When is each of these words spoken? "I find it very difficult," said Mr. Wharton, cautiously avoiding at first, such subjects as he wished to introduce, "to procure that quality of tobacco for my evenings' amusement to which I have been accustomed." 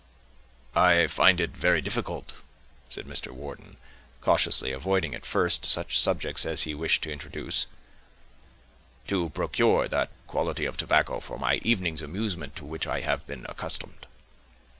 "I 0.73 1.05
find 1.05 1.39
it 1.39 1.51
very 1.51 1.79
difficult," 1.79 2.33
said 2.89 3.05
Mr. 3.05 3.29
Wharton, 3.31 3.77
cautiously 4.19 4.71
avoiding 4.71 5.13
at 5.13 5.27
first, 5.27 5.63
such 5.63 5.99
subjects 5.99 6.43
as 6.43 6.63
he 6.63 6.73
wished 6.73 7.03
to 7.03 7.11
introduce, 7.11 7.67
"to 9.05 9.29
procure 9.29 9.87
that 9.87 10.09
quality 10.25 10.65
of 10.65 10.75
tobacco 10.75 11.19
for 11.19 11.37
my 11.37 11.59
evenings' 11.61 12.01
amusement 12.01 12.55
to 12.55 12.65
which 12.65 12.87
I 12.87 13.01
have 13.01 13.27
been 13.27 13.45
accustomed." 13.47 14.07